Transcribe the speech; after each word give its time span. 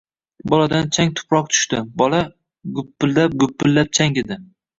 Boladan 0.51 0.87
chang-tuproq 0.95 1.45
tushdi. 1.55 1.77
Bola... 2.03 2.21
gupillab-gupillab 2.79 3.87
changidi! 4.01 4.35